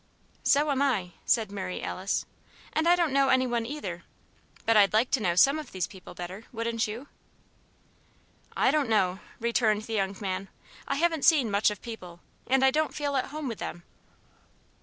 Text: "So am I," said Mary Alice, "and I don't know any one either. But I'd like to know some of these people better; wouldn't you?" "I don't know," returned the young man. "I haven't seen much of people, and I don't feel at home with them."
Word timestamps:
"So 0.41 0.71
am 0.71 0.81
I," 0.81 1.11
said 1.27 1.51
Mary 1.51 1.83
Alice, 1.83 2.25
"and 2.73 2.87
I 2.87 2.95
don't 2.95 3.13
know 3.13 3.29
any 3.29 3.45
one 3.45 3.67
either. 3.67 4.03
But 4.65 4.75
I'd 4.75 4.93
like 4.93 5.11
to 5.11 5.19
know 5.19 5.35
some 5.35 5.59
of 5.59 5.71
these 5.71 5.85
people 5.85 6.15
better; 6.15 6.45
wouldn't 6.51 6.87
you?" 6.87 7.07
"I 8.57 8.71
don't 8.71 8.89
know," 8.89 9.19
returned 9.39 9.83
the 9.83 9.93
young 9.93 10.15
man. 10.19 10.47
"I 10.87 10.95
haven't 10.95 11.23
seen 11.25 11.51
much 11.51 11.69
of 11.69 11.83
people, 11.83 12.19
and 12.47 12.65
I 12.65 12.71
don't 12.71 12.95
feel 12.95 13.15
at 13.15 13.25
home 13.27 13.47
with 13.47 13.59
them." 13.59 13.83